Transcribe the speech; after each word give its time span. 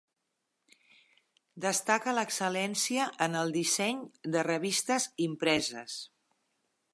Destaca 1.65 2.15
l'excel·lència 2.19 3.05
en 3.27 3.37
el 3.43 3.53
disseny 3.59 4.01
de 4.37 4.43
revistes 4.49 5.07
impreses. 5.29 6.01